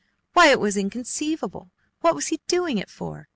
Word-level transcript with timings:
Why, 0.33 0.47
it 0.49 0.59
was 0.59 0.77
inconceivable! 0.77 1.69
What 1.99 2.15
was 2.15 2.29
he 2.29 2.41
doing 2.47 2.79
it 2.79 2.89
for? 2.89 3.29